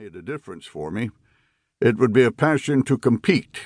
[0.00, 1.10] made a difference for me,
[1.78, 3.60] it would be a passion to compete.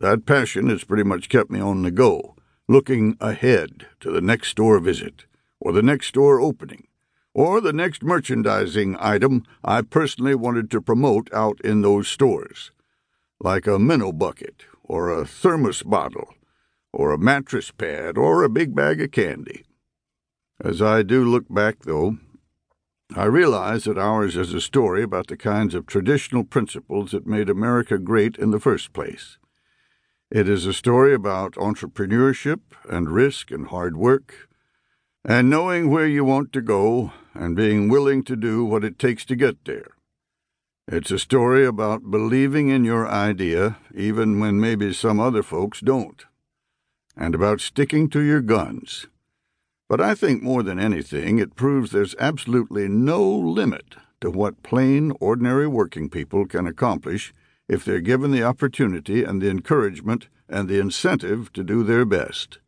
[0.00, 4.48] That passion has pretty much kept me on the go, looking ahead to the next
[4.48, 5.26] store visit,
[5.60, 6.86] or the next store opening,
[7.34, 12.70] or the next merchandising item I personally wanted to promote out in those stores,
[13.38, 16.32] like a minnow bucket, or a thermos bottle,
[16.94, 19.64] or a mattress pad, or a big bag of candy.
[20.64, 22.16] As I do look back, though,
[23.16, 27.48] I realize that ours is a story about the kinds of traditional principles that made
[27.48, 29.38] America great in the first place.
[30.30, 34.48] It is a story about entrepreneurship and risk and hard work,
[35.24, 39.24] and knowing where you want to go and being willing to do what it takes
[39.26, 39.92] to get there.
[40.86, 46.26] It's a story about believing in your idea even when maybe some other folks don't,
[47.16, 49.06] and about sticking to your guns
[49.88, 55.12] but I think more than anything, it proves there's absolutely no limit to what plain,
[55.20, 57.32] ordinary working people can accomplish
[57.68, 62.58] if they're given the opportunity and the encouragement and the incentive to do their best.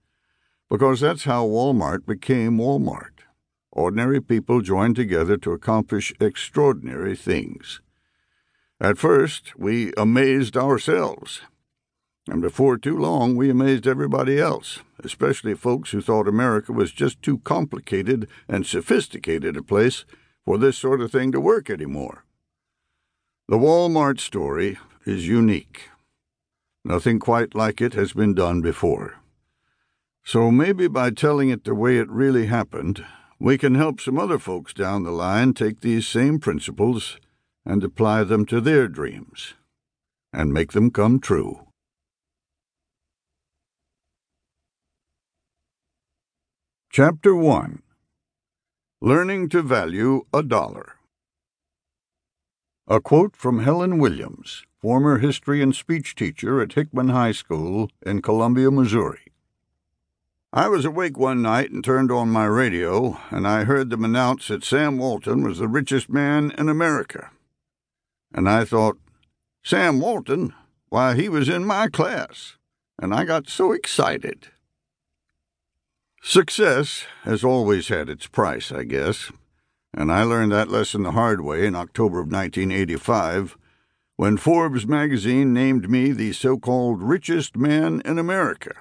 [0.70, 3.24] Because that's how Walmart became Walmart.
[3.72, 7.80] Ordinary people joined together to accomplish extraordinary things.
[8.80, 11.42] At first, we amazed ourselves
[12.31, 17.20] and before too long we amazed everybody else, especially folks who thought America was just
[17.20, 20.05] too complicated and sophisticated a place
[20.45, 22.25] for this sort of thing to work anymore.
[23.48, 25.89] The Walmart story is unique.
[26.84, 29.17] Nothing quite like it has been done before.
[30.23, 33.05] So maybe by telling it the way it really happened,
[33.41, 37.19] we can help some other folks down the line take these same principles
[37.67, 39.55] and apply them to their dreams
[40.33, 41.67] and make them come true.
[46.92, 47.83] Chapter 1
[49.00, 50.96] Learning to Value a Dollar.
[52.88, 58.22] A quote from Helen Williams, former history and speech teacher at Hickman High School in
[58.22, 59.20] Columbia, Missouri.
[60.52, 64.48] I was awake one night and turned on my radio, and I heard them announce
[64.48, 67.30] that Sam Walton was the richest man in America.
[68.34, 68.98] And I thought,
[69.62, 70.55] Sam Walton?
[70.89, 72.57] Why, he was in my class.
[72.98, 74.48] And I got so excited.
[76.23, 79.33] Success has always had its price, I guess,
[79.95, 83.57] and I learned that lesson the hard way in October of 1985
[84.17, 88.75] when Forbes magazine named me the so called richest man in America.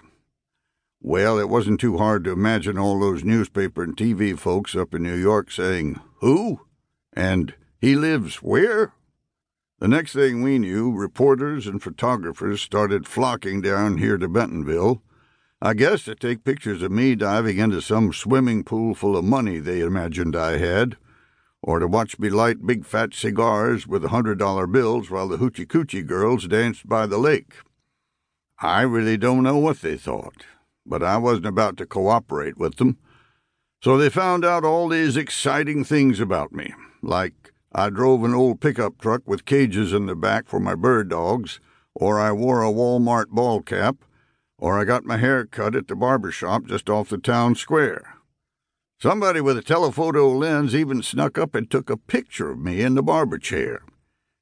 [1.01, 5.01] Well, it wasn't too hard to imagine all those newspaper and TV folks up in
[5.03, 6.59] New York saying, Who?
[7.13, 8.91] And he lives where?
[9.79, 15.01] The next thing we knew, reporters and photographers started flocking down here to Bentonville
[15.61, 19.59] I guess to take pictures of me diving into some swimming pool full of money
[19.59, 20.95] they imagined I had,
[21.61, 25.65] or to watch me light big fat cigars with hundred dollar bills while the hoochie
[25.65, 27.55] coochie girls danced by the lake.
[28.59, 30.45] I really don't know what they thought,
[30.85, 32.97] but I wasn't about to cooperate with them.
[33.83, 38.61] So they found out all these exciting things about me, like I drove an old
[38.61, 41.59] pickup truck with cages in the back for my bird dogs,
[41.93, 43.97] or I wore a Walmart ball cap,
[44.59, 48.15] or I got my hair cut at the barber shop just off the town square.
[49.01, 52.95] Somebody with a telephoto lens even snuck up and took a picture of me in
[52.95, 53.81] the barber chair,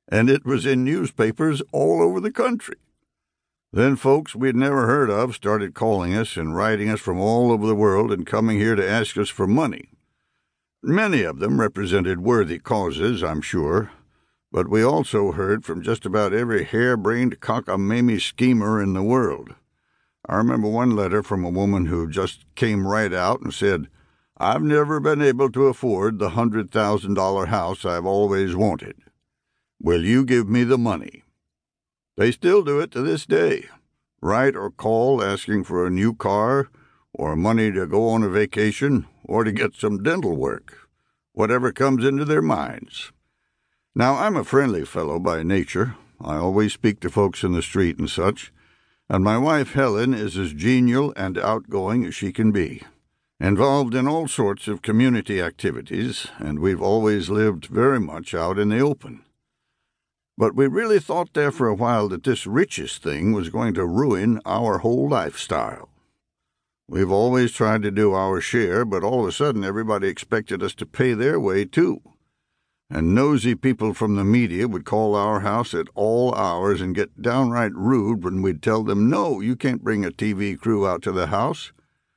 [0.10, 2.78] and it was in newspapers all over the country.
[3.72, 7.68] Then folks we'd never heard of started calling us and writing us from all over
[7.68, 9.90] the world and coming here to ask us for money.
[10.82, 13.92] Many of them represented worthy causes, I'm sure,
[14.52, 19.54] but we also heard from just about every hair-brained cockamamie schemer in the world.
[20.30, 23.88] I remember one letter from a woman who just came right out and said,
[24.38, 28.96] I've never been able to afford the hundred thousand dollar house I've always wanted.
[29.82, 31.24] Will you give me the money?
[32.18, 33.66] They still do it to this day.
[34.22, 36.70] Write or call asking for a new car,
[37.14, 40.90] or money to go on a vacation, or to get some dental work,
[41.32, 43.12] whatever comes into their minds.
[43.96, 45.96] Now, I'm a friendly fellow by nature.
[46.20, 48.52] I always speak to folks in the street and such
[49.10, 52.84] and my wife Helen is as genial and outgoing as she can be.
[53.40, 58.70] Involved in all sorts of community activities, and we've always lived very much out in
[58.70, 59.24] the open.
[60.38, 63.86] But we really thought there for a while that this riches thing was going to
[63.86, 65.90] ruin our whole lifestyle.
[66.88, 70.74] We've always tried to do our share, but all of a sudden everybody expected us
[70.76, 72.02] to pay their way, too
[72.90, 77.22] and nosy people from the media would call our house at all hours and get
[77.22, 81.12] downright rude when we'd tell them, no, you can't bring a TV crew out to
[81.12, 81.74] the house.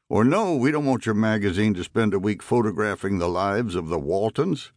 [0.09, 3.89] Or, no, we don't want your magazine to spend a week photographing the lives of
[3.89, 4.73] the Waltons.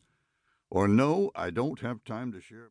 [0.70, 2.62] Or, no, I don't have time to share.